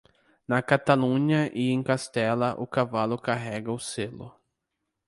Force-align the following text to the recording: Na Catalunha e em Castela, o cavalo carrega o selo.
Na 0.47 0.59
Catalunha 0.63 1.41
e 1.61 1.69
em 1.69 1.83
Castela, 1.83 2.55
o 2.57 2.65
cavalo 2.65 3.19
carrega 3.19 3.71
o 3.71 3.77
selo. 3.77 4.29